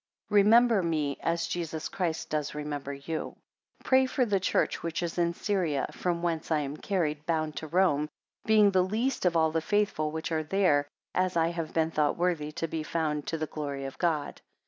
Remember 0.31 0.81
me, 0.81 1.17
as 1.21 1.45
Jesus 1.45 1.87
Christ 1.87 2.31
does 2.31 2.55
remember 2.55 2.91
you. 2.91 3.33
18 3.81 3.83
Pray 3.83 4.05
for 4.07 4.25
the 4.25 4.39
church 4.39 4.81
which 4.81 5.03
is 5.03 5.19
in 5.19 5.31
Syria 5.35 5.85
from 5.91 6.23
whence 6.23 6.49
I 6.49 6.61
am 6.61 6.75
carried 6.75 7.23
bound 7.27 7.55
to 7.57 7.67
Rome; 7.67 8.09
being 8.43 8.71
the 8.71 8.81
least 8.81 9.27
of 9.27 9.37
all 9.37 9.51
the 9.51 9.61
faithful 9.61 10.09
which 10.09 10.31
are 10.31 10.41
there, 10.41 10.87
as 11.13 11.37
I 11.37 11.49
have 11.49 11.71
been 11.75 11.91
thought 11.91 12.17
worthy 12.17 12.51
to 12.53 12.67
be 12.67 12.81
found, 12.81 13.27
to 13.27 13.37
the 13.37 13.45
glory 13.45 13.85
of 13.85 13.99
God. 13.99 14.41